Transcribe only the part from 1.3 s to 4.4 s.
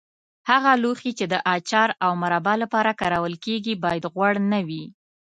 د اچار او مربا لپاره کارول کېږي باید غوړ